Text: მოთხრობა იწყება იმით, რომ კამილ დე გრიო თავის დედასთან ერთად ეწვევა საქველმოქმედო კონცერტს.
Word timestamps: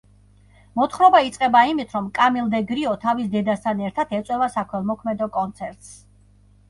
მოთხრობა 0.79 1.19
იწყება 1.25 1.61
იმით, 1.73 1.93
რომ 1.97 2.07
კამილ 2.19 2.49
დე 2.53 2.63
გრიო 2.71 2.95
თავის 3.03 3.29
დედასთან 3.35 3.85
ერთად 3.89 4.17
ეწვევა 4.21 4.49
საქველმოქმედო 4.59 5.29
კონცერტს. 5.41 5.97